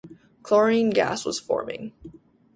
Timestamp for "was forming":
1.25-1.93